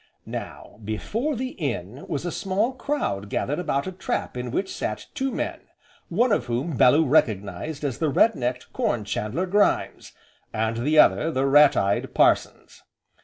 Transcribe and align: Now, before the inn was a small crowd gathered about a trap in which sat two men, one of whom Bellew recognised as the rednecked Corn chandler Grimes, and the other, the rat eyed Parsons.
Now, 0.25 0.79
before 0.83 1.35
the 1.35 1.49
inn 1.49 2.07
was 2.07 2.25
a 2.25 2.31
small 2.31 2.71
crowd 2.71 3.29
gathered 3.29 3.59
about 3.59 3.85
a 3.85 3.91
trap 3.91 4.35
in 4.35 4.49
which 4.49 4.73
sat 4.75 5.05
two 5.13 5.31
men, 5.31 5.59
one 6.09 6.31
of 6.31 6.45
whom 6.45 6.75
Bellew 6.75 7.05
recognised 7.05 7.83
as 7.83 7.99
the 7.99 8.09
rednecked 8.11 8.73
Corn 8.73 9.03
chandler 9.05 9.45
Grimes, 9.45 10.13
and 10.51 10.77
the 10.77 10.97
other, 10.97 11.29
the 11.29 11.45
rat 11.45 11.77
eyed 11.77 12.15
Parsons. 12.15 12.81